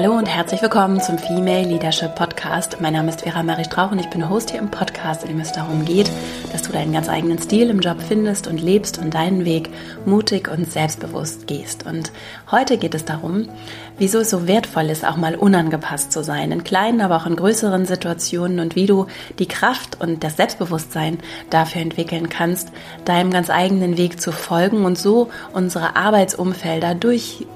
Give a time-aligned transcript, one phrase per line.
[0.00, 2.80] Hallo und herzlich willkommen zum Female Leadership Podcast.
[2.80, 5.40] Mein Name ist Vera Marie Strauch und ich bin Host hier im Podcast, in dem
[5.40, 6.08] es darum geht,
[6.52, 9.70] dass du deinen ganz eigenen Stil im Job findest und lebst und deinen Weg
[10.06, 11.84] mutig und selbstbewusst gehst.
[11.84, 12.12] Und
[12.48, 13.48] heute geht es darum,
[13.98, 17.34] wieso es so wertvoll ist, auch mal unangepasst zu sein, in kleinen, aber auch in
[17.34, 19.08] größeren Situationen und wie du
[19.40, 21.18] die Kraft und das Selbstbewusstsein
[21.50, 22.70] dafür entwickeln kannst,
[23.04, 27.48] deinem ganz eigenen Weg zu folgen und so unsere Arbeitsumfelder durch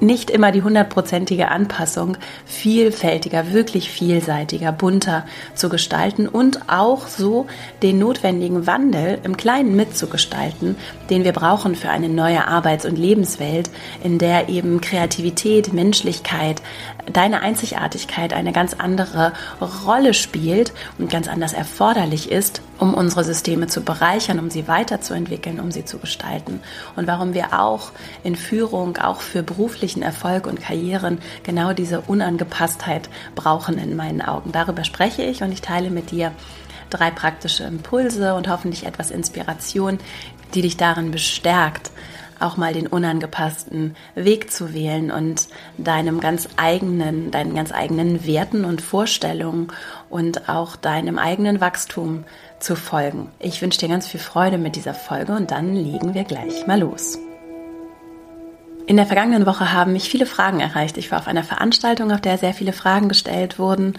[0.00, 7.46] nicht immer die hundertprozentige Anpassung vielfältiger, wirklich vielseitiger, bunter zu gestalten und auch so
[7.82, 10.76] den notwendigen Wandel im Kleinen mitzugestalten,
[11.10, 13.70] den wir brauchen für eine neue Arbeits- und Lebenswelt,
[14.02, 16.62] in der eben Kreativität, Menschlichkeit,
[17.12, 19.32] deine Einzigartigkeit eine ganz andere
[19.86, 25.60] Rolle spielt und ganz anders erforderlich ist, um unsere Systeme zu bereichern, um sie weiterzuentwickeln,
[25.60, 26.60] um sie zu gestalten.
[26.96, 27.90] Und warum wir auch
[28.22, 29.42] in Führung, auch für
[29.90, 34.52] beruflichen Erfolg und Karrieren genau diese Unangepasstheit brauchen in meinen Augen.
[34.52, 36.32] Darüber spreche ich und ich teile mit dir
[36.90, 39.98] drei praktische Impulse und hoffentlich etwas Inspiration,
[40.54, 41.90] die dich darin bestärkt,
[42.38, 48.64] auch mal den unangepassten Weg zu wählen und deinem ganz eigenen, deinen ganz eigenen Werten
[48.64, 49.68] und Vorstellungen
[50.08, 52.24] und auch deinem eigenen Wachstum
[52.60, 53.28] zu folgen.
[53.40, 56.80] Ich wünsche dir ganz viel Freude mit dieser Folge und dann legen wir gleich mal
[56.80, 57.18] los.
[58.90, 60.96] In der vergangenen Woche haben mich viele Fragen erreicht.
[60.98, 63.94] Ich war auf einer Veranstaltung, auf der sehr viele Fragen gestellt wurden.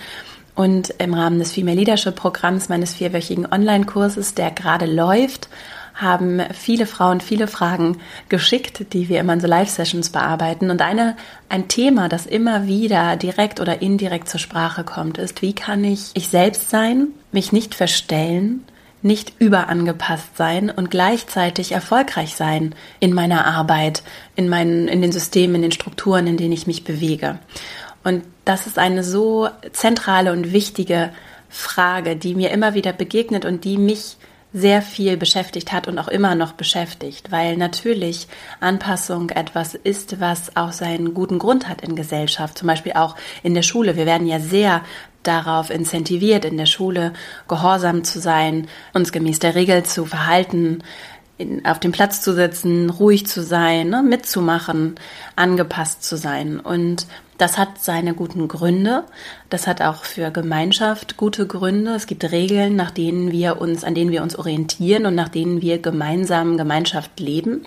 [0.54, 5.48] Und im Rahmen des Female Leadership Programms meines vierwöchigen Online-Kurses, der gerade läuft,
[5.96, 10.70] haben viele Frauen viele Fragen geschickt, die wir immer in so Live-Sessions bearbeiten.
[10.70, 11.16] Und eine,
[11.48, 16.12] ein Thema, das immer wieder direkt oder indirekt zur Sprache kommt, ist, wie kann ich
[16.16, 18.66] ich selbst sein, mich nicht verstellen,
[19.02, 24.04] nicht überangepasst sein und gleichzeitig erfolgreich sein in meiner Arbeit,
[24.36, 27.40] in meinen, in den Systemen, in den Strukturen, in denen ich mich bewege.
[28.04, 31.12] Und das ist eine so zentrale und wichtige
[31.50, 34.18] Frage, die mir immer wieder begegnet und die mich
[34.54, 38.28] sehr viel beschäftigt hat und auch immer noch beschäftigt, weil natürlich
[38.60, 43.54] Anpassung etwas ist, was auch seinen guten Grund hat in Gesellschaft, zum Beispiel auch in
[43.54, 43.96] der Schule.
[43.96, 44.82] Wir werden ja sehr
[45.24, 47.14] darauf incentiviert, in der Schule
[47.48, 50.84] gehorsam zu sein, uns gemäß der Regel zu verhalten,
[51.64, 54.96] auf dem Platz zu sitzen, ruhig zu sein, ne, mitzumachen,
[55.36, 56.60] angepasst zu sein.
[56.60, 57.08] Und
[57.42, 59.04] das hat seine guten Gründe.
[59.50, 61.96] Das hat auch für Gemeinschaft gute Gründe.
[61.96, 65.60] Es gibt Regeln, nach denen wir uns, an denen wir uns orientieren und nach denen
[65.62, 67.66] wir gemeinsam Gemeinschaft leben.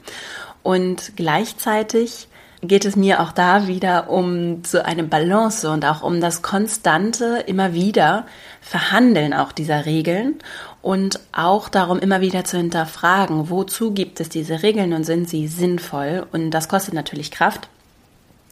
[0.63, 2.29] Und gleichzeitig
[2.63, 7.43] geht es mir auch da wieder um so eine Balance und auch um das konstante
[7.47, 8.27] immer wieder
[8.61, 10.37] Verhandeln auch dieser Regeln
[10.83, 15.49] und auch darum immer wieder zu hinterfragen, wozu gibt es diese Regeln und sind sie
[15.49, 16.27] sinnvoll?
[16.33, 17.69] Und das kostet natürlich Kraft.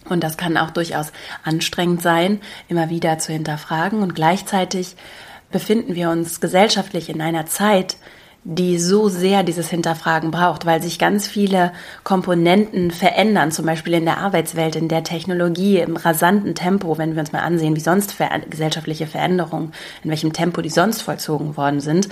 [0.09, 1.13] Und das kann auch durchaus
[1.45, 4.03] anstrengend sein, immer wieder zu hinterfragen.
[4.03, 4.97] Und gleichzeitig
[5.51, 7.97] befinden wir uns gesellschaftlich in einer Zeit,
[8.45, 14.05] die so sehr dieses Hinterfragen braucht, weil sich ganz viele Komponenten verändern, zum Beispiel in
[14.05, 18.17] der Arbeitswelt, in der Technologie, im rasanten Tempo, wenn wir uns mal ansehen, wie sonst
[18.51, 22.09] gesellschaftliche Veränderungen, in welchem Tempo die sonst vollzogen worden sind,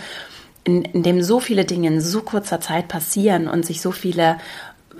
[0.63, 4.37] in, in dem so viele Dinge in so kurzer Zeit passieren und sich so viele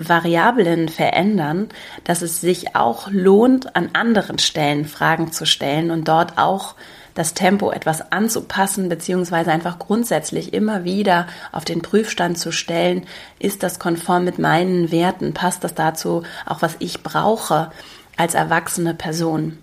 [0.07, 1.69] Variablen verändern,
[2.03, 6.75] dass es sich auch lohnt, an anderen Stellen Fragen zu stellen und dort auch
[7.13, 13.03] das Tempo etwas anzupassen, beziehungsweise einfach grundsätzlich immer wieder auf den Prüfstand zu stellen,
[13.39, 17.71] ist das konform mit meinen Werten, passt das dazu, auch was ich brauche
[18.17, 19.57] als erwachsene Person.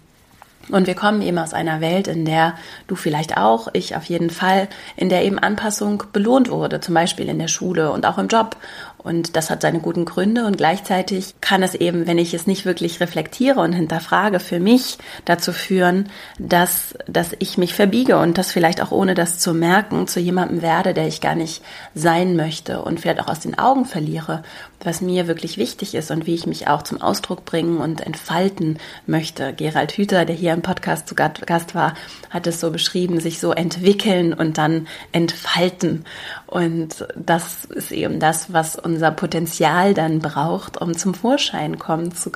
[0.70, 2.54] Und wir kommen eben aus einer Welt, in der
[2.88, 7.28] du vielleicht auch, ich auf jeden Fall, in der eben Anpassung belohnt wurde, zum Beispiel
[7.28, 8.56] in der Schule und auch im Job.
[8.98, 10.44] Und das hat seine guten Gründe.
[10.44, 14.98] Und gleichzeitig kann es eben, wenn ich es nicht wirklich reflektiere und hinterfrage, für mich
[15.24, 20.08] dazu führen, dass, dass ich mich verbiege und das vielleicht auch ohne das zu merken
[20.08, 21.62] zu jemandem werde, der ich gar nicht
[21.94, 24.42] sein möchte und vielleicht auch aus den Augen verliere,
[24.84, 28.78] was mir wirklich wichtig ist und wie ich mich auch zum Ausdruck bringen und entfalten
[29.06, 29.52] möchte.
[29.52, 31.94] Gerald Hüther, der hier im Podcast zu Gast war,
[32.30, 36.04] hat es so beschrieben, sich so entwickeln und dann entfalten.
[36.46, 42.30] Und das ist eben das, was unser Potenzial dann braucht, um zum Vorschein kommen zu,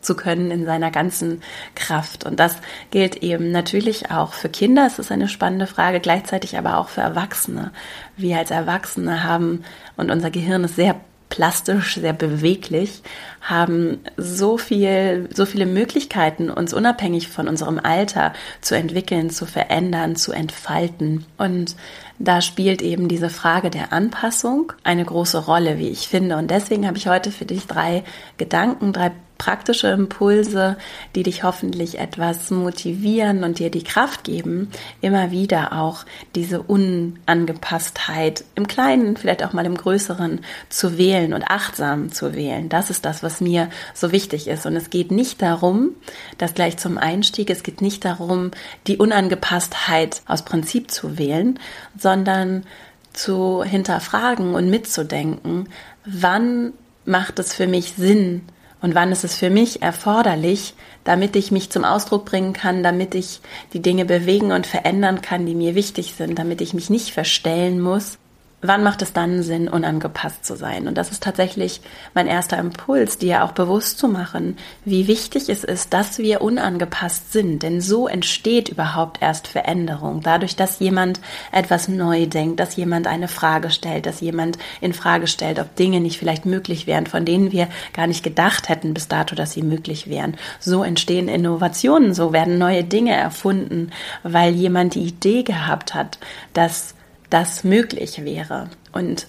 [0.00, 1.42] zu können in seiner ganzen
[1.76, 2.24] Kraft.
[2.24, 2.56] Und das
[2.90, 4.86] gilt eben natürlich auch für Kinder.
[4.86, 7.72] Es ist eine spannende Frage, gleichzeitig aber auch für Erwachsene.
[8.16, 9.64] Wir als Erwachsene haben,
[9.96, 10.96] und unser Gehirn ist sehr
[11.34, 13.02] plastisch, sehr beweglich,
[13.40, 20.14] haben so viel, so viele Möglichkeiten, uns unabhängig von unserem Alter zu entwickeln, zu verändern,
[20.14, 21.26] zu entfalten.
[21.36, 21.74] Und
[22.20, 26.36] da spielt eben diese Frage der Anpassung eine große Rolle, wie ich finde.
[26.36, 28.04] Und deswegen habe ich heute für dich drei
[28.36, 30.76] Gedanken, drei praktische Impulse,
[31.14, 34.70] die dich hoffentlich etwas motivieren und dir die Kraft geben,
[35.00, 36.04] immer wieder auch
[36.34, 42.68] diese Unangepasstheit im Kleinen, vielleicht auch mal im Größeren zu wählen und achtsam zu wählen.
[42.68, 44.66] Das ist das, was mir so wichtig ist.
[44.66, 45.90] Und es geht nicht darum,
[46.38, 48.52] dass gleich zum Einstieg, es geht nicht darum,
[48.86, 51.58] die Unangepasstheit aus Prinzip zu wählen,
[51.98, 52.64] sondern
[53.12, 55.68] zu hinterfragen und mitzudenken,
[56.04, 56.72] wann
[57.04, 58.42] macht es für mich Sinn,
[58.84, 63.14] und wann ist es für mich erforderlich, damit ich mich zum Ausdruck bringen kann, damit
[63.14, 63.40] ich
[63.72, 67.80] die Dinge bewegen und verändern kann, die mir wichtig sind, damit ich mich nicht verstellen
[67.80, 68.18] muss,
[68.66, 70.88] wann macht es dann Sinn, unangepasst zu sein?
[70.88, 71.80] Und das ist tatsächlich
[72.14, 77.32] mein erster Impuls, dir auch bewusst zu machen, wie wichtig es ist, dass wir unangepasst
[77.32, 77.62] sind.
[77.62, 80.22] Denn so entsteht überhaupt erst Veränderung.
[80.22, 81.20] Dadurch, dass jemand
[81.52, 86.00] etwas neu denkt, dass jemand eine Frage stellt, dass jemand in Frage stellt, ob Dinge
[86.00, 89.62] nicht vielleicht möglich wären, von denen wir gar nicht gedacht hätten bis dato, dass sie
[89.62, 90.36] möglich wären.
[90.58, 93.90] So entstehen Innovationen, so werden neue Dinge erfunden,
[94.22, 96.18] weil jemand die Idee gehabt hat,
[96.54, 96.94] dass
[97.30, 98.68] das möglich wäre.
[98.92, 99.26] Und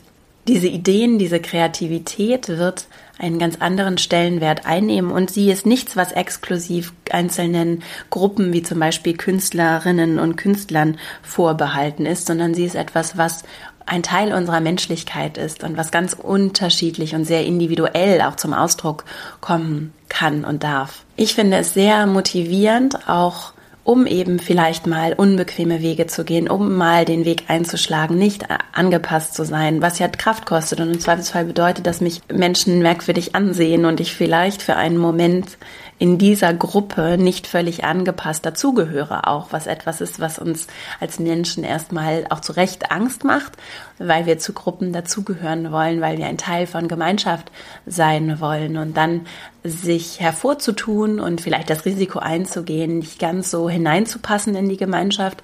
[0.48, 2.86] diese Ideen, diese Kreativität wird
[3.18, 8.80] einen ganz anderen Stellenwert einnehmen und sie ist nichts, was exklusiv einzelnen Gruppen wie zum
[8.80, 13.44] Beispiel Künstlerinnen und Künstlern vorbehalten ist, sondern sie ist etwas, was
[13.88, 19.06] ein Teil unserer Menschlichkeit ist und was ganz unterschiedlich und sehr individuell auch zum Ausdruck
[19.42, 21.06] kommen kann und darf.
[21.16, 23.54] Ich finde es sehr motivierend, auch
[23.86, 29.36] um eben vielleicht mal unbequeme Wege zu gehen, um mal den Weg einzuschlagen, nicht angepasst
[29.36, 33.86] zu sein, was ja Kraft kostet und im Zweifelsfall bedeutet, dass mich Menschen merkwürdig ansehen
[33.86, 35.60] und ich vielleicht für einen Moment
[35.98, 40.68] in dieser Gruppe nicht völlig angepasst dazugehöre, auch was etwas ist, was uns
[41.00, 43.54] als Menschen erstmal auch zu Recht Angst macht,
[43.98, 47.50] weil wir zu Gruppen dazugehören wollen, weil wir ein Teil von Gemeinschaft
[47.86, 48.76] sein wollen.
[48.78, 49.26] Und dann
[49.64, 55.42] sich hervorzutun und vielleicht das Risiko einzugehen, nicht ganz so hineinzupassen in die Gemeinschaft,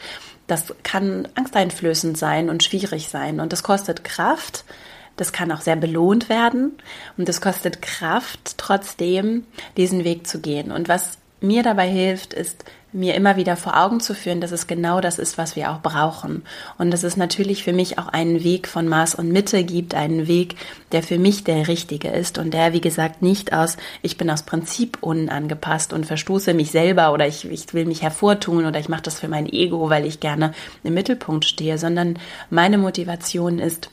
[0.48, 3.39] das kann angsteinflößend sein und schwierig sein.
[3.39, 4.65] Und das kostet Kraft,
[5.21, 6.71] das kann auch sehr belohnt werden
[7.15, 9.44] und es kostet Kraft, trotzdem
[9.77, 10.71] diesen Weg zu gehen.
[10.71, 14.65] Und was mir dabei hilft, ist mir immer wieder vor Augen zu führen, dass es
[14.65, 16.41] genau das ist, was wir auch brauchen.
[16.79, 20.27] Und dass es natürlich für mich auch einen Weg von Maß und Mitte gibt, einen
[20.27, 20.56] Weg,
[20.91, 24.41] der für mich der richtige ist und der, wie gesagt, nicht aus, ich bin aus
[24.41, 29.03] Prinzip unangepasst und verstoße mich selber oder ich, ich will mich hervortun oder ich mache
[29.03, 32.17] das für mein Ego, weil ich gerne im Mittelpunkt stehe, sondern
[32.50, 33.91] meine Motivation ist,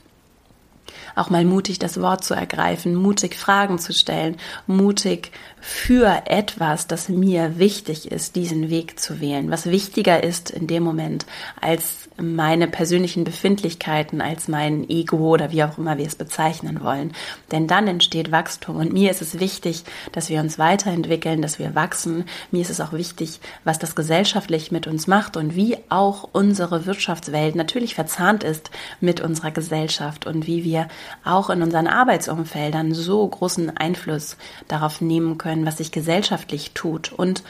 [1.19, 4.37] auch mal mutig das Wort zu ergreifen, mutig Fragen zu stellen,
[4.67, 10.67] mutig für etwas, das mir wichtig ist, diesen Weg zu wählen, was wichtiger ist in
[10.67, 11.25] dem Moment
[11.59, 17.13] als meine persönlichen Befindlichkeiten, als mein Ego oder wie auch immer wir es bezeichnen wollen.
[17.51, 21.75] Denn dann entsteht Wachstum und mir ist es wichtig, dass wir uns weiterentwickeln, dass wir
[21.75, 22.25] wachsen.
[22.51, 26.85] Mir ist es auch wichtig, was das gesellschaftlich mit uns macht und wie auch unsere
[26.85, 28.69] Wirtschaftswelt natürlich verzahnt ist
[28.99, 30.87] mit unserer Gesellschaft und wie wir
[31.23, 37.11] auch in unseren Arbeitsumfeldern so großen Einfluss darauf nehmen können, was sich gesellschaftlich tut.
[37.11, 37.43] Und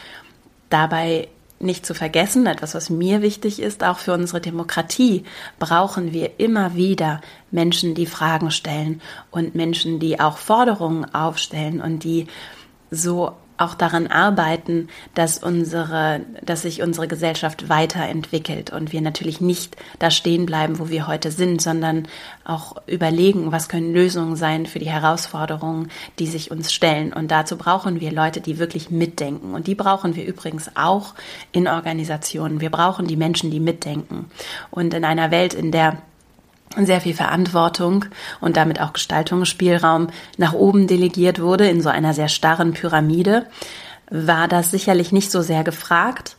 [0.69, 1.27] dabei
[1.59, 5.23] nicht zu vergessen, etwas, was mir wichtig ist, auch für unsere Demokratie
[5.59, 12.03] brauchen wir immer wieder Menschen, die Fragen stellen und Menschen, die auch Forderungen aufstellen und
[12.03, 12.27] die
[12.91, 19.75] so auch daran arbeiten, dass unsere, dass sich unsere Gesellschaft weiterentwickelt und wir natürlich nicht
[19.99, 22.07] da stehen bleiben, wo wir heute sind, sondern
[22.45, 25.89] auch überlegen, was können Lösungen sein für die Herausforderungen,
[26.19, 27.11] die sich uns stellen.
[27.11, 29.53] Und dazu brauchen wir Leute, die wirklich mitdenken.
[29.53, 31.13] Und die brauchen wir übrigens auch
[31.51, 32.61] in Organisationen.
[32.61, 34.31] Wir brauchen die Menschen, die mitdenken.
[34.71, 35.97] Und in einer Welt, in der
[36.77, 38.05] sehr viel Verantwortung
[38.41, 40.07] und damit auch Gestaltungsspielraum
[40.37, 43.45] nach oben delegiert wurde in so einer sehr starren Pyramide,
[44.09, 46.35] war das sicherlich nicht so sehr gefragt,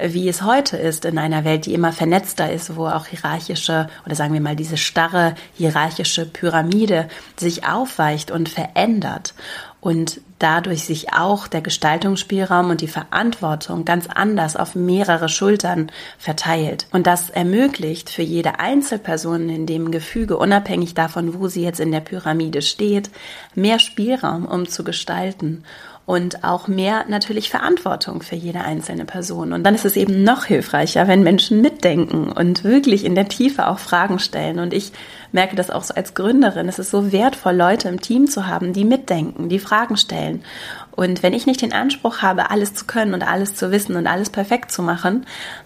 [0.00, 4.14] wie es heute ist in einer Welt, die immer vernetzter ist, wo auch hierarchische oder
[4.16, 9.34] sagen wir mal diese starre hierarchische Pyramide sich aufweicht und verändert
[9.84, 16.86] und dadurch sich auch der Gestaltungsspielraum und die Verantwortung ganz anders auf mehrere Schultern verteilt.
[16.90, 21.92] Und das ermöglicht für jede Einzelperson in dem Gefüge, unabhängig davon, wo sie jetzt in
[21.92, 23.10] der Pyramide steht,
[23.54, 25.64] mehr Spielraum, um zu gestalten
[26.06, 29.54] und auch mehr natürlich Verantwortung für jede einzelne Person.
[29.54, 33.68] Und dann ist es eben noch hilfreicher, wenn Menschen mitdenken und wirklich in der Tiefe
[33.68, 34.58] auch Fragen stellen.
[34.58, 34.92] Und ich
[35.32, 36.68] merke das auch so als Gründerin.
[36.68, 40.44] Es ist so wertvoll, Leute im Team zu haben, die mitdenken, die Fragen stellen.
[40.90, 44.06] Und wenn ich nicht den Anspruch habe, alles zu können und alles zu wissen und
[44.06, 45.24] alles perfekt zu machen,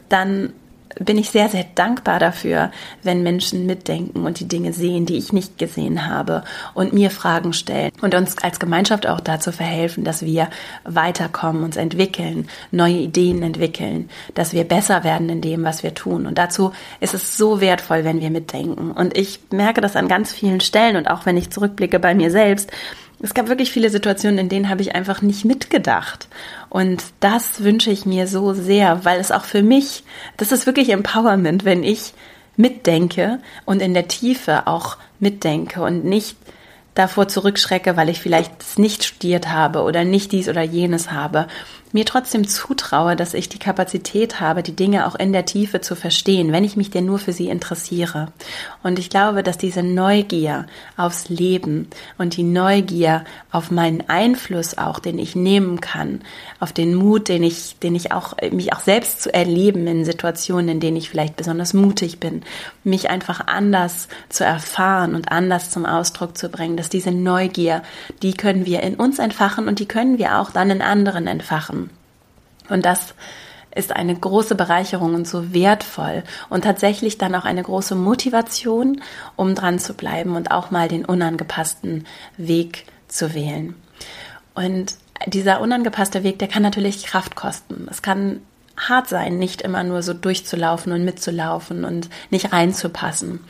[0.09, 0.53] dann
[1.01, 2.71] bin ich sehr, sehr dankbar dafür,
[3.03, 7.53] wenn Menschen mitdenken und die Dinge sehen, die ich nicht gesehen habe und mir Fragen
[7.53, 10.49] stellen und uns als Gemeinschaft auch dazu verhelfen, dass wir
[10.85, 16.27] weiterkommen, uns entwickeln, neue Ideen entwickeln, dass wir besser werden in dem, was wir tun.
[16.27, 18.93] Und dazu ist es so wertvoll, wenn wir mitdenken.
[18.93, 22.31] Und ich merke das an ganz vielen Stellen und auch wenn ich zurückblicke bei mir
[22.31, 22.71] selbst,
[23.21, 26.29] es gab wirklich viele Situationen, in denen habe ich einfach nicht mitgedacht.
[26.69, 30.05] Und das wünsche ich mir so sehr, weil es auch für mich,
[30.37, 32.13] das ist wirklich Empowerment, wenn ich
[32.57, 36.37] mitdenke und in der Tiefe auch mitdenke und nicht
[36.95, 41.47] davor zurückschrecke, weil ich vielleicht es nicht studiert habe oder nicht dies oder jenes habe
[41.93, 45.95] mir trotzdem zutraue, dass ich die Kapazität habe, die Dinge auch in der Tiefe zu
[45.95, 48.33] verstehen, wenn ich mich denn nur für sie interessiere.
[48.83, 50.67] Und ich glaube, dass diese Neugier
[50.97, 56.21] aufs Leben und die Neugier auf meinen Einfluss auch, den ich nehmen kann,
[56.61, 60.69] auf den Mut, den ich, den ich auch, mich auch selbst zu erleben in Situationen,
[60.69, 62.43] in denen ich vielleicht besonders mutig bin,
[62.85, 67.83] mich einfach anders zu erfahren und anders zum Ausdruck zu bringen, dass diese Neugier,
[68.23, 71.78] die können wir in uns entfachen und die können wir auch dann in anderen entfachen.
[72.69, 73.15] Und das
[73.75, 79.03] ist eine große Bereicherung und so wertvoll und tatsächlich dann auch eine große Motivation,
[79.37, 82.07] um dran zu bleiben und auch mal den unangepassten
[82.37, 83.75] Weg zu wählen.
[84.55, 84.95] Und
[85.27, 87.87] dieser unangepasste Weg, der kann natürlich Kraft kosten.
[87.91, 88.41] Es kann
[88.79, 93.41] hart sein, nicht immer nur so durchzulaufen und mitzulaufen und nicht reinzupassen.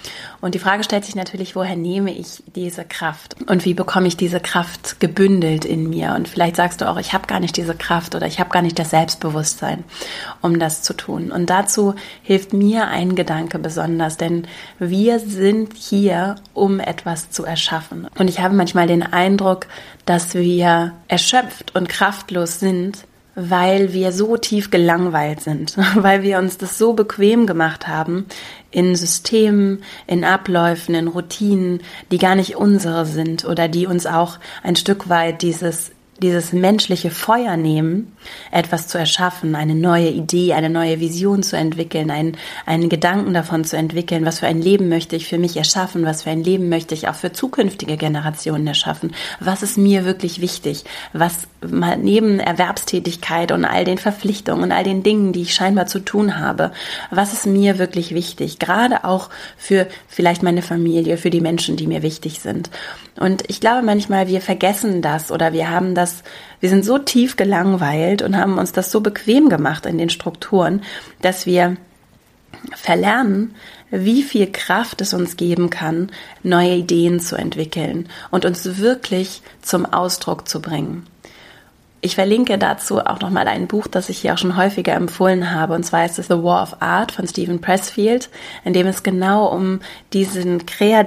[0.41, 4.17] Und die Frage stellt sich natürlich, woher nehme ich diese Kraft und wie bekomme ich
[4.17, 6.15] diese Kraft gebündelt in mir?
[6.15, 8.63] Und vielleicht sagst du auch, ich habe gar nicht diese Kraft oder ich habe gar
[8.63, 9.85] nicht das Selbstbewusstsein,
[10.41, 11.31] um das zu tun.
[11.31, 14.47] Und dazu hilft mir ein Gedanke besonders, denn
[14.79, 18.09] wir sind hier, um etwas zu erschaffen.
[18.19, 19.67] Und ich habe manchmal den Eindruck,
[20.07, 23.08] dass wir erschöpft und kraftlos sind,
[23.41, 28.27] weil wir so tief gelangweilt sind, weil wir uns das so bequem gemacht haben
[28.71, 31.81] in Systemen, in Abläufen, in Routinen,
[32.11, 37.11] die gar nicht unsere sind oder die uns auch ein Stück weit dieses dieses menschliche
[37.11, 38.17] Feuer nehmen,
[38.51, 43.65] etwas zu erschaffen, eine neue Idee, eine neue Vision zu entwickeln, einen, einen Gedanken davon
[43.65, 46.69] zu entwickeln, was für ein Leben möchte ich für mich erschaffen, was für ein Leben
[46.69, 52.41] möchte ich auch für zukünftige Generationen erschaffen, was ist mir wirklich wichtig, was mal neben
[52.41, 56.73] Erwerbstätigkeit und all den Verpflichtungen und all den Dingen, die ich scheinbar zu tun habe,
[57.11, 61.87] was ist mir wirklich wichtig, gerade auch für vielleicht meine Familie, für die Menschen, die
[61.87, 62.71] mir wichtig sind.
[63.19, 66.08] Und ich glaube manchmal, wir vergessen das oder wir haben das,
[66.61, 70.83] wir sind so tief gelangweilt und haben uns das so bequem gemacht in den Strukturen,
[71.23, 71.77] dass wir
[72.75, 73.55] verlernen,
[73.91, 76.11] wie viel Kraft es uns geben kann,
[76.43, 81.07] neue Ideen zu entwickeln und uns wirklich zum Ausdruck zu bringen.
[82.01, 85.75] Ich verlinke dazu auch nochmal ein Buch, das ich hier auch schon häufiger empfohlen habe,
[85.75, 88.31] und zwar ist es The War of Art von Stephen Pressfield,
[88.65, 89.81] in dem es genau um
[90.13, 90.63] diesen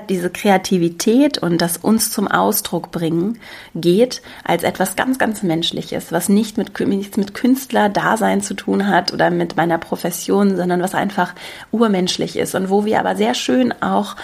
[0.10, 3.40] diese Kreativität und das uns zum Ausdruck bringen
[3.74, 9.14] geht, als etwas ganz, ganz Menschliches, was nicht mit, nichts mit Künstler-Dasein zu tun hat
[9.14, 11.34] oder mit meiner Profession, sondern was einfach
[11.72, 14.18] urmenschlich ist und wo wir aber sehr schön auch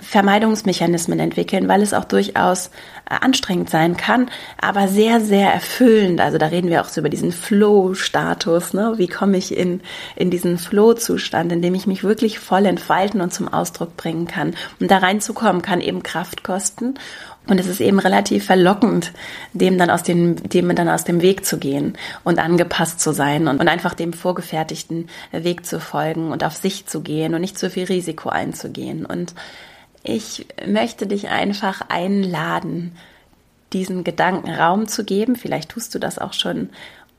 [0.00, 2.68] Vermeidungsmechanismen entwickeln, weil es auch durchaus
[3.10, 4.30] äh, anstrengend sein kann,
[4.60, 6.20] aber sehr, sehr erfüllend.
[6.20, 8.72] Also da reden wir auch so über diesen Flow-Status.
[8.72, 8.94] Ne?
[8.96, 9.80] Wie komme ich in,
[10.16, 14.54] in diesen Flow-Zustand, in dem ich mich wirklich voll entfalten und zum Ausdruck bringen kann.
[14.80, 16.94] Und da reinzukommen kann eben Kraft kosten.
[17.48, 19.12] Und es ist eben relativ verlockend,
[19.52, 23.48] dem dann aus dem, dem dann aus dem Weg zu gehen und angepasst zu sein
[23.48, 27.58] und, und einfach dem vorgefertigten Weg zu folgen und auf sich zu gehen und nicht
[27.58, 29.04] zu viel Risiko einzugehen.
[29.04, 29.34] Und
[30.02, 32.96] ich möchte dich einfach einladen,
[33.72, 35.36] diesen Gedanken Raum zu geben.
[35.36, 36.70] Vielleicht tust du das auch schon.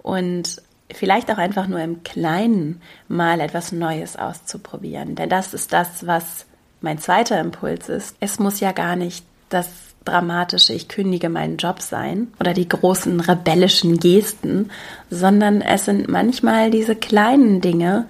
[0.02, 0.62] Und
[0.92, 5.16] vielleicht auch einfach nur im Kleinen mal etwas Neues auszuprobieren.
[5.16, 6.46] Denn das ist das, was
[6.82, 8.16] mein zweiter Impuls ist.
[8.20, 9.68] Es muss ja gar nicht das
[10.06, 14.70] dramatische, ich kündige meinen Job sein oder die großen rebellischen Gesten,
[15.10, 18.08] sondern es sind manchmal diese kleinen Dinge,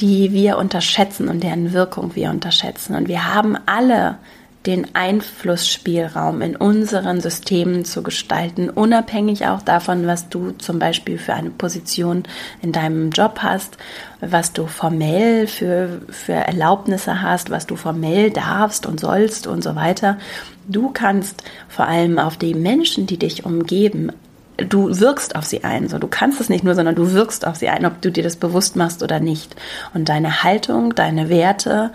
[0.00, 2.94] die wir unterschätzen und deren Wirkung wir unterschätzen.
[2.94, 4.18] Und wir haben alle
[4.66, 11.34] den Einflussspielraum in unseren Systemen zu gestalten, unabhängig auch davon, was du zum Beispiel für
[11.34, 12.24] eine Position
[12.62, 13.78] in deinem Job hast,
[14.20, 19.76] was du formell für, für Erlaubnisse hast, was du formell darfst und sollst und so
[19.76, 20.18] weiter.
[20.66, 24.10] Du kannst vor allem auf die Menschen, die dich umgeben,
[24.56, 25.88] du wirkst auf sie ein.
[25.88, 28.22] So, du kannst es nicht nur, sondern du wirkst auf sie ein, ob du dir
[28.22, 29.56] das bewusst machst oder nicht.
[29.94, 31.92] Und deine Haltung, deine Werte,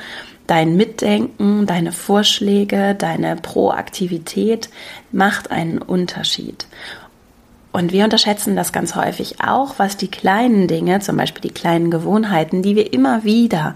[0.48, 4.70] dein Mitdenken, deine Vorschläge, deine Proaktivität
[5.12, 6.68] macht einen Unterschied.
[7.72, 11.90] Und wir unterschätzen das ganz häufig auch, was die kleinen Dinge, zum Beispiel die kleinen
[11.90, 13.76] Gewohnheiten, die wir immer wieder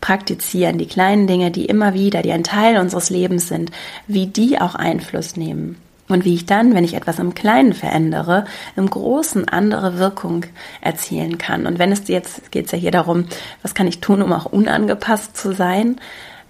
[0.00, 3.70] praktizieren, die kleinen Dinge, die immer wieder, die ein Teil unseres Lebens sind,
[4.06, 5.76] wie die auch Einfluss nehmen.
[6.08, 8.44] Und wie ich dann, wenn ich etwas im Kleinen verändere,
[8.76, 10.46] im Großen andere Wirkung
[10.80, 11.66] erzielen kann.
[11.66, 13.26] Und wenn es jetzt geht es ja hier darum,
[13.62, 16.00] was kann ich tun, um auch unangepasst zu sein?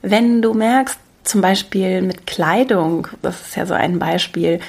[0.00, 4.60] Wenn du merkst, zum Beispiel mit Kleidung, das ist ja so ein Beispiel,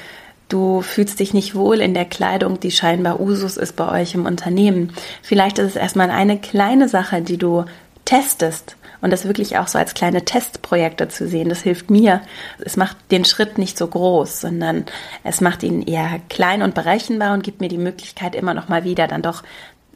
[0.48, 4.26] du fühlst dich nicht wohl in der Kleidung, die scheinbar Usus ist bei euch im
[4.26, 4.92] Unternehmen.
[5.22, 7.64] Vielleicht ist es erstmal eine kleine Sache, die du
[8.04, 12.20] testest und das wirklich auch so als kleine Testprojekte zu sehen, das hilft mir.
[12.58, 14.86] Es macht den Schritt nicht so groß, sondern
[15.24, 18.84] es macht ihn eher klein und berechenbar und gibt mir die Möglichkeit, immer noch mal
[18.84, 19.42] wieder dann doch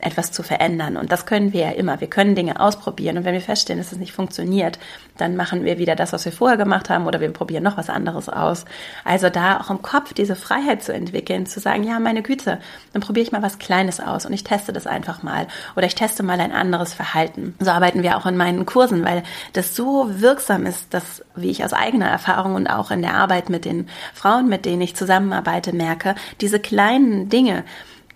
[0.00, 0.96] etwas zu verändern.
[0.96, 2.00] Und das können wir ja immer.
[2.00, 3.16] Wir können Dinge ausprobieren.
[3.16, 4.78] Und wenn wir feststellen, dass es nicht funktioniert,
[5.16, 7.88] dann machen wir wieder das, was wir vorher gemacht haben, oder wir probieren noch was
[7.88, 8.64] anderes aus.
[9.04, 12.58] Also da auch im Kopf diese Freiheit zu entwickeln, zu sagen, ja, meine Güte,
[12.92, 15.46] dann probiere ich mal was Kleines aus und ich teste das einfach mal.
[15.76, 17.54] Oder ich teste mal ein anderes Verhalten.
[17.60, 19.22] So arbeiten wir auch in meinen Kursen, weil
[19.52, 23.48] das so wirksam ist, dass, wie ich aus eigener Erfahrung und auch in der Arbeit
[23.48, 27.64] mit den Frauen, mit denen ich zusammenarbeite, merke, diese kleinen Dinge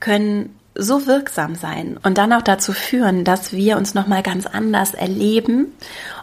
[0.01, 4.95] können so wirksam sein und dann auch dazu führen, dass wir uns nochmal ganz anders
[4.95, 5.67] erleben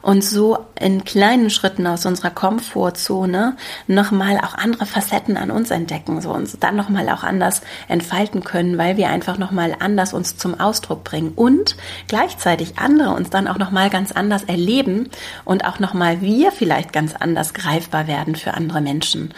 [0.01, 3.57] und so in kleinen Schritten aus unserer Komfortzone
[3.87, 8.77] nochmal auch andere Facetten an uns entdecken, so uns dann nochmal auch anders entfalten können,
[8.77, 11.75] weil wir einfach nochmal anders uns zum Ausdruck bringen und
[12.07, 15.09] gleichzeitig andere uns dann auch nochmal ganz anders erleben
[15.43, 19.33] und auch nochmal wir vielleicht ganz anders greifbar werden für andere Menschen.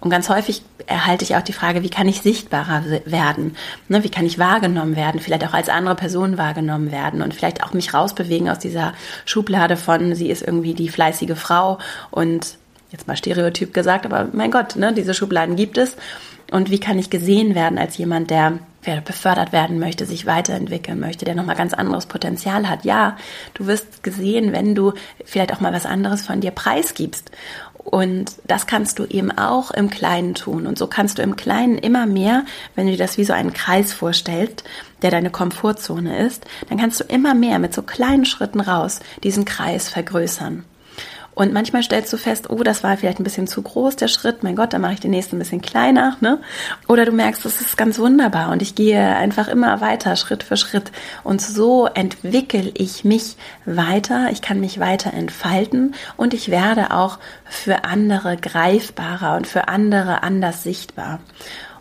[0.00, 3.56] Und ganz häufig erhalte ich auch die Frage, wie kann ich sichtbarer werden?
[3.88, 5.20] Ne, wie kann ich wahrgenommen werden?
[5.20, 8.94] Vielleicht auch als andere Person wahrgenommen werden und vielleicht auch mich rausbewegen aus dieser
[9.26, 11.78] Schublade von, sie ist irgendwie die fleißige Frau
[12.10, 12.56] und
[12.90, 15.96] jetzt mal Stereotyp gesagt, aber mein Gott, ne, diese Schubladen gibt es.
[16.50, 18.58] Und wie kann ich gesehen werden als jemand, der
[19.04, 22.84] befördert werden möchte, sich weiterentwickeln möchte, der nochmal ganz anderes Potenzial hat.
[22.84, 23.16] Ja,
[23.54, 27.30] du wirst gesehen, wenn du vielleicht auch mal was anderes von dir preisgibst.
[27.84, 30.66] Und das kannst du eben auch im Kleinen tun.
[30.66, 32.44] Und so kannst du im Kleinen immer mehr,
[32.74, 34.64] wenn du dir das wie so einen Kreis vorstellst,
[35.02, 39.44] der deine Komfortzone ist, dann kannst du immer mehr mit so kleinen Schritten raus diesen
[39.44, 40.64] Kreis vergrößern.
[41.34, 44.42] Und manchmal stellst du fest, oh, das war vielleicht ein bisschen zu groß, der Schritt,
[44.42, 46.40] mein Gott, dann mache ich den nächsten ein bisschen kleiner, ne?
[46.88, 50.56] Oder du merkst, das ist ganz wunderbar und ich gehe einfach immer weiter, Schritt für
[50.56, 50.90] Schritt.
[51.22, 57.18] Und so entwickle ich mich weiter, ich kann mich weiter entfalten und ich werde auch
[57.44, 61.20] für andere greifbarer und für andere anders sichtbar.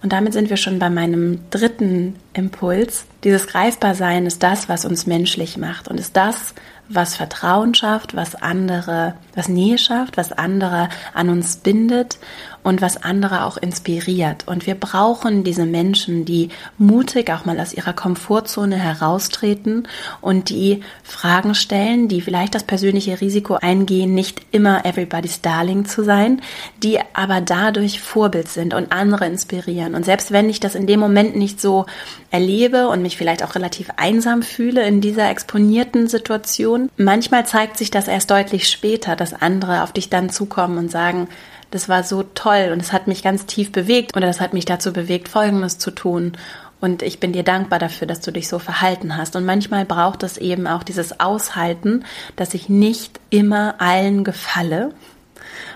[0.01, 3.05] Und damit sind wir schon bei meinem dritten Impuls.
[3.23, 6.53] Dieses Greifbarsein ist das, was uns menschlich macht und ist das,
[6.89, 12.17] was Vertrauen schafft, was andere, was Nähe schafft, was andere an uns bindet
[12.63, 14.47] und was andere auch inspiriert.
[14.47, 19.87] Und wir brauchen diese Menschen, die mutig auch mal aus ihrer Komfortzone heraustreten
[20.21, 26.03] und die Fragen stellen, die vielleicht das persönliche Risiko eingehen, nicht immer everybody's darling zu
[26.03, 26.41] sein,
[26.83, 29.95] die aber dadurch Vorbild sind und andere inspirieren.
[29.95, 31.85] Und selbst wenn ich das in dem Moment nicht so
[32.31, 37.91] erlebe und mich vielleicht auch relativ einsam fühle in dieser exponierten Situation, manchmal zeigt sich
[37.91, 41.27] das erst deutlich später, dass andere auf dich dann zukommen und sagen,
[41.71, 44.65] das war so toll und es hat mich ganz tief bewegt oder das hat mich
[44.65, 46.33] dazu bewegt, Folgendes zu tun.
[46.81, 49.35] Und ich bin dir dankbar dafür, dass du dich so verhalten hast.
[49.35, 52.05] Und manchmal braucht es eben auch dieses Aushalten,
[52.37, 54.93] dass ich nicht immer allen gefalle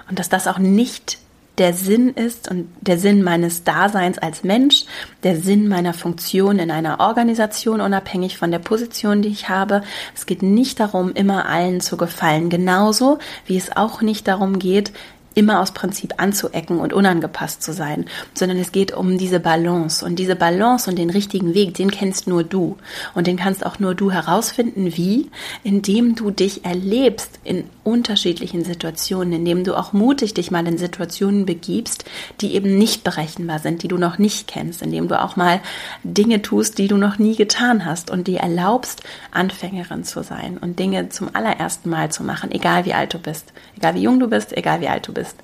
[0.09, 1.17] und dass das auch nicht
[1.57, 4.85] der Sinn ist und der Sinn meines Daseins als Mensch,
[5.21, 9.83] der Sinn meiner Funktion in einer Organisation, unabhängig von der Position, die ich habe.
[10.15, 14.93] Es geht nicht darum, immer allen zu gefallen, genauso wie es auch nicht darum geht,
[15.35, 20.05] immer aus Prinzip anzuecken und unangepasst zu sein, sondern es geht um diese Balance.
[20.05, 22.77] Und diese Balance und den richtigen Weg, den kennst nur du.
[23.13, 24.95] Und den kannst auch nur du herausfinden.
[24.95, 25.29] Wie?
[25.63, 31.45] Indem du dich erlebst in unterschiedlichen Situationen, indem du auch mutig dich mal in Situationen
[31.45, 32.05] begibst,
[32.41, 35.61] die eben nicht berechenbar sind, die du noch nicht kennst, indem du auch mal
[36.03, 40.79] Dinge tust, die du noch nie getan hast und die erlaubst, Anfängerin zu sein und
[40.79, 44.29] Dinge zum allerersten Mal zu machen, egal wie alt du bist, egal wie jung du
[44.29, 45.37] bist, egal wie alt du bist bist.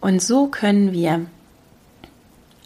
[0.00, 1.26] Und so können wir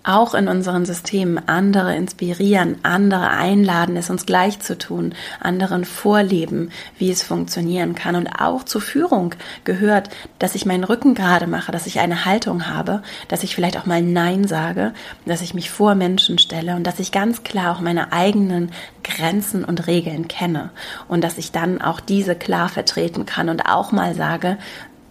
[0.03, 6.71] auch in unseren Systemen andere inspirieren, andere einladen, es uns gleich zu tun, anderen vorleben,
[6.97, 8.17] wie es funktionieren kann.
[8.17, 12.67] Und auch zur Führung gehört, dass ich meinen Rücken gerade mache, dass ich eine Haltung
[12.67, 14.95] habe, dass ich vielleicht auch mal Nein sage,
[15.27, 18.71] dass ich mich vor Menschen stelle und dass ich ganz klar auch meine eigenen
[19.05, 20.71] Grenzen und Regeln kenne
[21.09, 24.57] und dass ich dann auch diese klar vertreten kann und auch mal sage,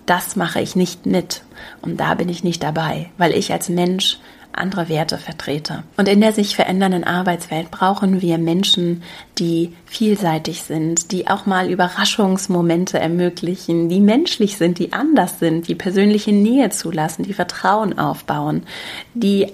[0.10, 1.44] das mache ich nicht mit
[1.82, 4.20] und da bin ich nicht dabei, weil ich als Mensch
[4.52, 5.84] andere Werte vertrete.
[5.98, 9.04] Und in der sich verändernden Arbeitswelt brauchen wir Menschen,
[9.38, 15.76] die vielseitig sind, die auch mal Überraschungsmomente ermöglichen, die menschlich sind, die anders sind, die
[15.76, 18.64] persönliche Nähe zulassen, die Vertrauen aufbauen,
[19.14, 19.48] die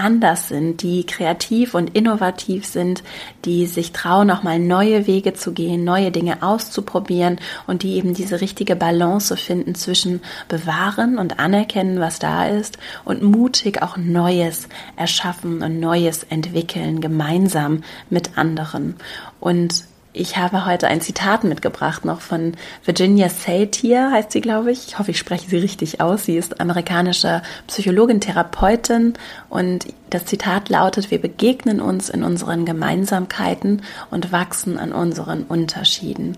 [0.00, 3.02] anders sind, die kreativ und innovativ sind,
[3.44, 8.14] die sich trauen, auch mal neue Wege zu gehen, neue Dinge auszuprobieren und die eben
[8.14, 14.68] diese richtige Balance finden zwischen bewahren und anerkennen, was da ist und mutig auch Neues
[14.96, 18.96] erschaffen und Neues entwickeln, gemeinsam mit anderen.
[19.38, 24.88] Und ich habe heute ein Zitat mitgebracht, noch von Virginia Satir, heißt sie, glaube ich.
[24.88, 26.24] Ich hoffe, ich spreche sie richtig aus.
[26.24, 29.14] Sie ist amerikanische Psychologin, Therapeutin
[29.48, 36.36] und das Zitat lautet, wir begegnen uns in unseren Gemeinsamkeiten und wachsen an unseren Unterschieden.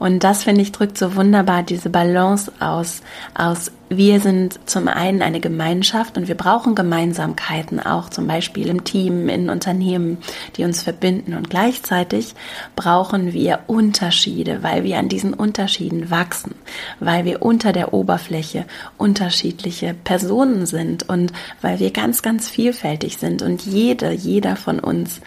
[0.00, 3.02] Und das, finde ich, drückt so wunderbar diese Balance aus,
[3.34, 8.10] aus wir sind zum einen eine Gemeinschaft und wir brauchen Gemeinsamkeiten auch.
[8.10, 10.18] Zum Beispiel im Team, in Unternehmen,
[10.56, 11.34] die uns verbinden.
[11.34, 12.34] Und gleichzeitig
[12.76, 16.54] brauchen wir Unterschiede, weil wir an diesen Unterschieden wachsen,
[17.00, 18.64] weil wir unter der Oberfläche
[18.98, 23.42] unterschiedliche Personen sind und weil wir ganz, ganz vielfältig sind.
[23.42, 25.20] Und jede, jeder von uns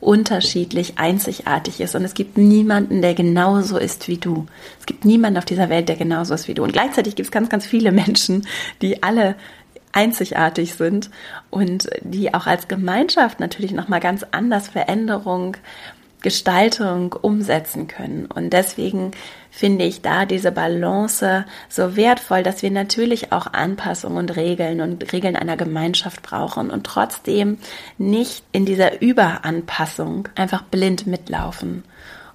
[0.00, 1.94] unterschiedlich, einzigartig ist.
[1.94, 4.46] Und es gibt niemanden, der genauso ist wie du.
[4.78, 6.62] Es gibt niemanden auf dieser Welt, der genauso ist wie du.
[6.62, 8.46] Und gleichzeitig gibt es ganz, ganz viele Menschen,
[8.80, 9.36] die alle
[9.92, 11.10] einzigartig sind
[11.50, 15.56] und die auch als Gemeinschaft natürlich nochmal ganz anders Veränderung
[16.20, 18.26] Gestaltung umsetzen können.
[18.26, 19.12] Und deswegen
[19.50, 25.12] finde ich da diese Balance so wertvoll, dass wir natürlich auch Anpassungen und Regeln und
[25.12, 27.58] Regeln einer Gemeinschaft brauchen und trotzdem
[27.98, 31.84] nicht in dieser Überanpassung einfach blind mitlaufen.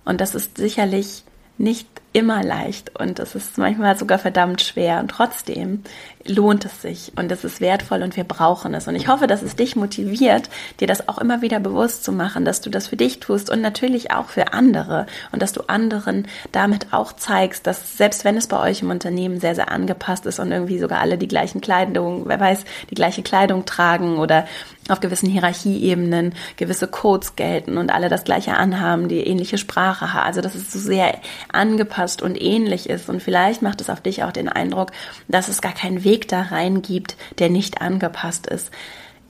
[0.03, 1.23] Und das ist sicherlich
[1.57, 5.83] nicht immer leicht und es ist manchmal sogar verdammt schwer und trotzdem
[6.27, 9.43] lohnt es sich und es ist wertvoll und wir brauchen es und ich hoffe, dass
[9.43, 12.95] es dich motiviert, dir das auch immer wieder bewusst zu machen, dass du das für
[12.95, 17.97] dich tust und natürlich auch für andere und dass du anderen damit auch zeigst, dass
[17.97, 21.17] selbst wenn es bei euch im Unternehmen sehr, sehr angepasst ist und irgendwie sogar alle
[21.17, 24.45] die gleichen Kleidung, wer weiß, die gleiche Kleidung tragen oder
[24.89, 30.25] auf gewissen Hierarchieebenen gewisse Codes gelten und alle das gleiche anhaben, die ähnliche Sprache haben.
[30.25, 31.17] Also dass es so sehr
[31.51, 33.09] angepasst und ähnlich ist.
[33.09, 34.91] Und vielleicht macht es auf dich auch den Eindruck,
[35.27, 38.71] dass es gar keinen Weg da rein gibt, der nicht angepasst ist.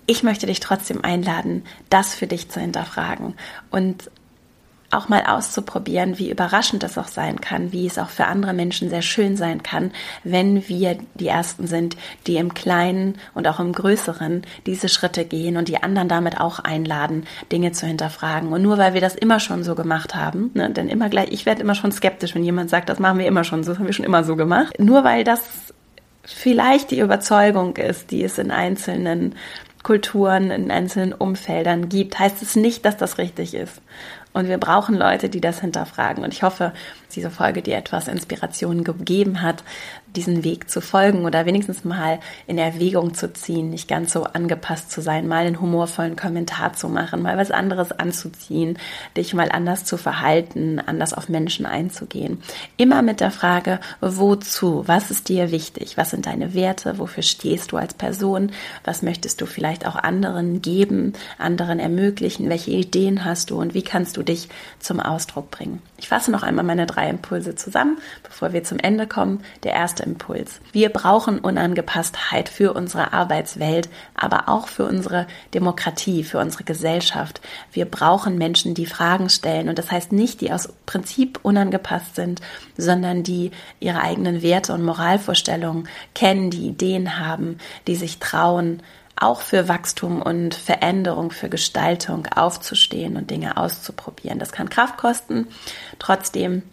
[0.08, 3.34] Ich möchte dich trotzdem einladen, das für dich zu hinterfragen
[3.72, 4.12] und
[4.92, 8.90] auch mal auszuprobieren, wie überraschend das auch sein kann, wie es auch für andere Menschen
[8.90, 9.92] sehr schön sein kann,
[10.24, 15.58] wenn wir die Ersten sind, die im Kleinen und auch im Größeren diese Schritte gehen
[15.58, 18.52] und die anderen damit auch einladen, Dinge zu hinterfragen.
[18.52, 21.46] Und nur weil wir das immer schon so gemacht haben, ne, denn immer gleich, ich
[21.46, 23.88] werde immer schon skeptisch, wenn jemand sagt, das machen wir immer schon so, das haben
[23.88, 24.80] wir schon immer so gemacht.
[24.80, 25.42] Nur weil das
[26.26, 29.36] vielleicht die Überzeugung ist, die es in einzelnen
[29.84, 33.82] Kulturen, in einzelnen Umfeldern gibt, heißt es nicht, dass das richtig ist.
[34.34, 36.24] Und wir brauchen Leute, die das hinterfragen.
[36.24, 36.74] Und ich hoffe,
[37.16, 39.64] diese Folge dir etwas Inspiration gegeben hat,
[40.16, 44.92] diesen Weg zu folgen oder wenigstens mal in Erwägung zu ziehen, nicht ganz so angepasst
[44.92, 48.78] zu sein, mal einen humorvollen Kommentar zu machen, mal was anderes anzuziehen,
[49.18, 52.42] dich mal anders zu verhalten, anders auf Menschen einzugehen.
[52.78, 54.84] Immer mit der Frage, wozu?
[54.88, 55.98] Was ist dir wichtig?
[55.98, 56.98] Was sind deine Werte?
[56.98, 58.52] Wofür stehst du als Person?
[58.84, 62.50] Was möchtest du vielleicht auch anderen geben, anderen ermöglichen?
[62.50, 64.50] Welche Ideen hast du und wie kannst du dich
[64.80, 65.82] zum Ausdruck bringen?
[65.98, 69.42] Ich fasse noch einmal meine drei Impulse zusammen, bevor wir zum Ende kommen.
[69.64, 70.60] Der erste Impuls.
[70.74, 77.40] Wir brauchen Unangepasstheit für unsere Arbeitswelt, aber auch für unsere Demokratie, für unsere Gesellschaft.
[77.72, 79.70] Wir brauchen Menschen, die Fragen stellen.
[79.70, 82.42] Und das heißt nicht, die aus Prinzip unangepasst sind,
[82.78, 88.82] sondern die ihre eigenen Werte und Moralvorstellungen kennen, die Ideen haben, die sich trauen,
[89.16, 94.40] auch für Wachstum und Veränderung, für Gestaltung aufzustehen und Dinge auszuprobieren.
[94.40, 95.48] Das kann Kraft kosten.
[96.00, 96.64] Trotzdem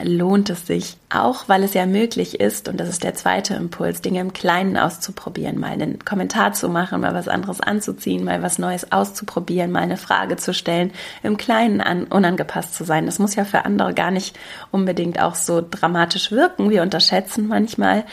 [0.00, 4.00] lohnt es sich, auch weil es ja möglich ist, und das ist der zweite Impuls,
[4.00, 8.58] Dinge im Kleinen auszuprobieren, mal einen Kommentar zu machen, mal was anderes anzuziehen, mal was
[8.58, 13.06] Neues auszuprobieren, mal eine Frage zu stellen, im Kleinen an, unangepasst zu sein.
[13.06, 14.38] Das muss ja für andere gar nicht
[14.70, 16.70] unbedingt auch so dramatisch wirken.
[16.70, 18.04] Wir unterschätzen manchmal,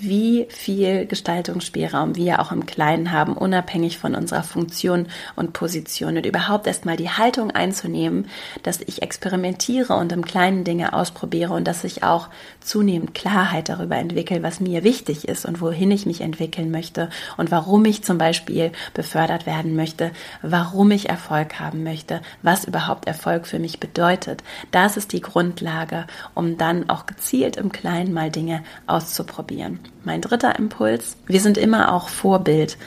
[0.00, 6.24] wie viel Gestaltungsspielraum wir auch im Kleinen haben, unabhängig von unserer Funktion und Position und
[6.24, 8.26] überhaupt erstmal die Haltung einzunehmen,
[8.62, 12.28] dass ich experimentiere und im Kleinen Dinge ausprobiere und dass ich auch
[12.60, 17.50] zunehmend Klarheit darüber entwickle, was mir wichtig ist und wohin ich mich entwickeln möchte und
[17.50, 20.10] warum ich zum Beispiel befördert werden möchte,
[20.42, 24.42] warum ich Erfolg haben möchte, was überhaupt Erfolg für mich bedeutet.
[24.70, 29.80] Das ist die Grundlage, um dann auch gezielt im Kleinen mal Dinge auszuprobieren.
[30.04, 32.78] Mein dritter Impuls, wir sind immer auch Vorbild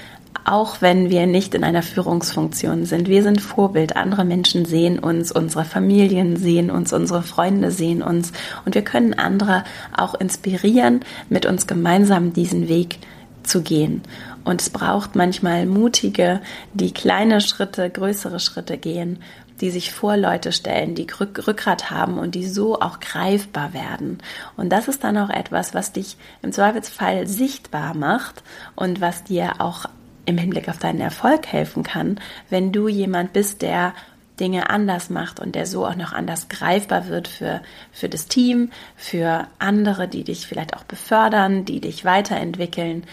[0.45, 3.07] auch wenn wir nicht in einer Führungsfunktion sind.
[3.07, 3.95] Wir sind Vorbild.
[3.95, 8.33] Andere Menschen sehen uns, unsere Familien sehen uns, unsere Freunde sehen uns
[8.65, 9.63] und wir können andere
[9.95, 12.99] auch inspirieren, mit uns gemeinsam diesen Weg
[13.43, 14.01] zu gehen.
[14.43, 16.41] Und es braucht manchmal mutige,
[16.73, 19.19] die kleine Schritte, größere Schritte gehen,
[19.61, 24.17] die sich vor Leute stellen, die Rück Rückgrat haben und die so auch greifbar werden.
[24.57, 28.43] Und das ist dann auch etwas, was dich im Zweifelsfall sichtbar macht
[28.75, 29.85] und was dir auch
[30.25, 33.93] im Hinblick auf deinen Erfolg helfen kann, wenn du jemand bist, der
[34.39, 38.71] Dinge anders macht und der so auch noch anders greifbar wird für, für das Team,
[38.95, 43.03] für andere, die dich vielleicht auch befördern, die dich weiterentwickeln.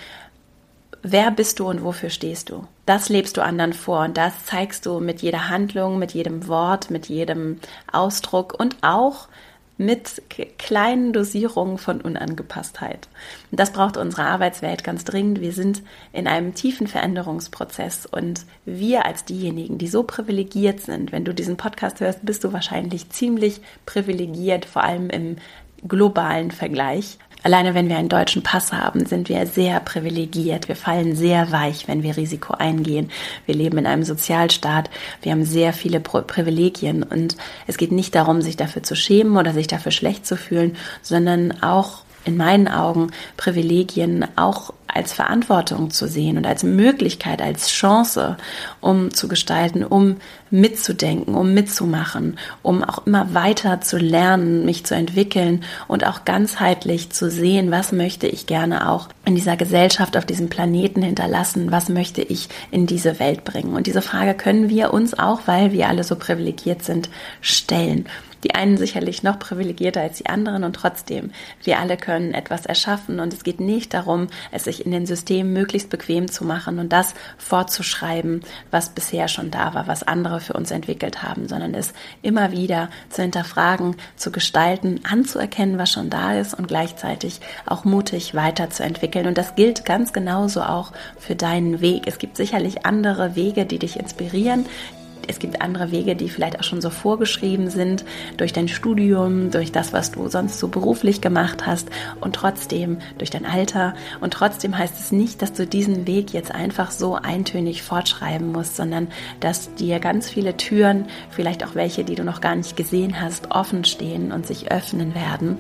[1.03, 2.67] Wer bist du und wofür stehst du?
[2.87, 6.91] Das lebst du anderen vor und das zeigst du mit jeder Handlung, mit jedem Wort,
[6.91, 7.59] mit jedem
[7.91, 9.29] Ausdruck und auch
[9.81, 10.21] mit
[10.59, 13.09] kleinen Dosierungen von Unangepasstheit.
[13.51, 15.41] Und das braucht unsere Arbeitswelt ganz dringend.
[15.41, 21.25] Wir sind in einem tiefen Veränderungsprozess und wir als diejenigen, die so privilegiert sind, wenn
[21.25, 25.37] du diesen Podcast hörst, bist du wahrscheinlich ziemlich privilegiert, vor allem im
[25.89, 30.69] globalen Vergleich, Alleine wenn wir einen deutschen Pass haben, sind wir sehr privilegiert.
[30.69, 33.11] Wir fallen sehr weich, wenn wir Risiko eingehen.
[33.47, 34.91] Wir leben in einem Sozialstaat.
[35.23, 39.53] Wir haben sehr viele Privilegien und es geht nicht darum, sich dafür zu schämen oder
[39.53, 46.09] sich dafür schlecht zu fühlen, sondern auch in meinen Augen Privilegien auch als Verantwortung zu
[46.09, 48.37] sehen und als Möglichkeit, als Chance,
[48.81, 50.17] um zu gestalten, um
[50.51, 57.11] mitzudenken, um mitzumachen, um auch immer weiter zu lernen, mich zu entwickeln und auch ganzheitlich
[57.11, 61.89] zu sehen, was möchte ich gerne auch in dieser Gesellschaft, auf diesem Planeten hinterlassen, was
[61.89, 63.75] möchte ich in diese Welt bringen.
[63.75, 67.09] Und diese Frage können wir uns auch, weil wir alle so privilegiert sind,
[67.41, 68.07] stellen.
[68.45, 71.31] Die einen sicherlich noch privilegierter als die anderen und trotzdem,
[71.63, 75.53] wir alle können etwas erschaffen und es geht nicht darum, es sich in den Systemen
[75.53, 80.55] möglichst bequem zu machen und das fortzuschreiben, was bisher schon da war, was andere für
[80.55, 86.35] uns entwickelt haben, sondern es immer wieder zu hinterfragen, zu gestalten, anzuerkennen, was schon da
[86.35, 89.27] ist und gleichzeitig auch mutig weiterzuentwickeln.
[89.27, 92.05] Und das gilt ganz genauso auch für deinen Weg.
[92.07, 94.67] Es gibt sicherlich andere Wege, die dich inspirieren,
[95.31, 98.05] es gibt andere Wege, die vielleicht auch schon so vorgeschrieben sind
[98.37, 101.89] durch dein Studium, durch das, was du sonst so beruflich gemacht hast
[102.21, 103.95] und trotzdem durch dein Alter.
[104.21, 108.77] Und trotzdem heißt es nicht, dass du diesen Weg jetzt einfach so eintönig fortschreiben musst,
[108.77, 109.07] sondern
[109.39, 113.53] dass dir ganz viele Türen, vielleicht auch welche, die du noch gar nicht gesehen hast,
[113.53, 115.59] offen stehen und sich öffnen werden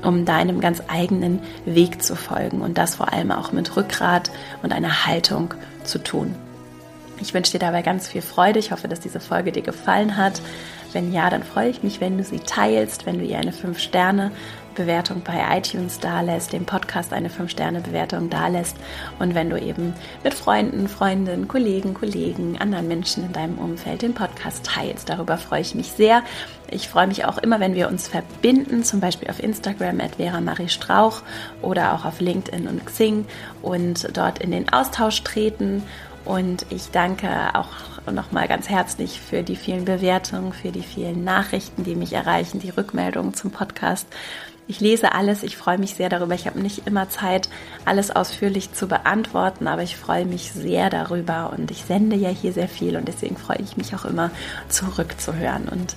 [0.00, 4.30] um deinem ganz eigenen Weg zu folgen und das vor allem auch mit Rückgrat
[4.62, 6.36] und einer Haltung zu tun.
[7.20, 8.58] Ich wünsche dir dabei ganz viel Freude.
[8.58, 10.40] Ich hoffe, dass diese Folge dir gefallen hat.
[10.92, 15.20] Wenn ja, dann freue ich mich, wenn du sie teilst, wenn du ihr eine 5-Sterne-Bewertung
[15.22, 18.74] bei iTunes dalässt, dem Podcast eine 5-Sterne-Bewertung dalässt
[19.18, 19.92] und wenn du eben
[20.24, 25.10] mit Freunden, Freundinnen, Kollegen, Kollegen, anderen Menschen in deinem Umfeld den Podcast teilst.
[25.10, 26.22] Darüber freue ich mich sehr.
[26.70, 30.40] Ich freue mich auch immer, wenn wir uns verbinden, zum Beispiel auf Instagram at Vera
[30.40, 31.20] Marie Strauch
[31.60, 33.26] oder auch auf LinkedIn und Xing
[33.60, 35.82] und dort in den Austausch treten
[36.28, 41.84] und ich danke auch nochmal ganz herzlich für die vielen Bewertungen, für die vielen Nachrichten,
[41.84, 44.06] die mich erreichen, die Rückmeldungen zum Podcast.
[44.66, 46.34] Ich lese alles, ich freue mich sehr darüber.
[46.34, 47.48] Ich habe nicht immer Zeit,
[47.86, 52.52] alles ausführlich zu beantworten, aber ich freue mich sehr darüber und ich sende ja hier
[52.52, 54.30] sehr viel und deswegen freue ich mich auch immer
[54.68, 55.66] zurückzuhören.
[55.66, 55.96] Und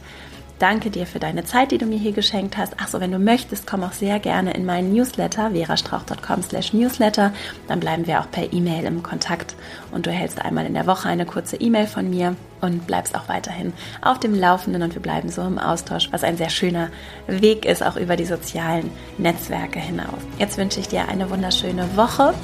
[0.61, 2.79] Danke dir für deine Zeit, die du mir hier geschenkt hast.
[2.79, 7.33] Achso, wenn du möchtest, komm auch sehr gerne in meinen Newsletter, verastrauch.com slash newsletter.
[7.67, 9.55] Dann bleiben wir auch per E-Mail im Kontakt
[9.91, 13.27] und du erhältst einmal in der Woche eine kurze E-Mail von mir und bleibst auch
[13.27, 16.89] weiterhin auf dem Laufenden und wir bleiben so im Austausch, was ein sehr schöner
[17.25, 20.21] Weg ist, auch über die sozialen Netzwerke hinaus.
[20.37, 22.35] Jetzt wünsche ich dir eine wunderschöne Woche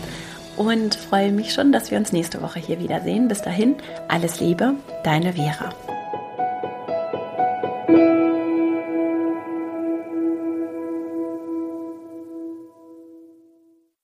[0.56, 3.28] und freue mich schon, dass wir uns nächste Woche hier wiedersehen.
[3.28, 3.76] Bis dahin,
[4.08, 5.70] alles Liebe, deine Vera.